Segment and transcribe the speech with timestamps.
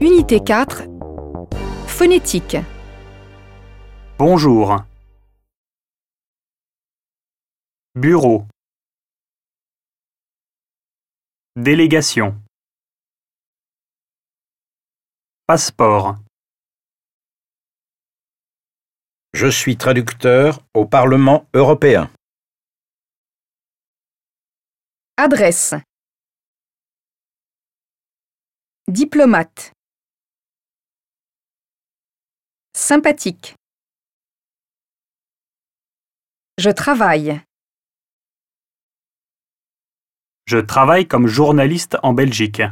[0.00, 0.82] Unité 4.
[1.86, 2.56] Phonétique.
[4.18, 4.76] Bonjour.
[7.94, 8.46] Bureau.
[11.56, 12.34] Délégation.
[15.46, 16.16] Passeport.
[19.32, 22.10] Je suis traducteur au Parlement européen.
[25.16, 25.74] Adresse.
[28.94, 29.72] Diplomate.
[32.76, 33.56] Sympathique.
[36.58, 37.40] Je travaille.
[40.46, 42.62] Je travaille comme journaliste en Belgique.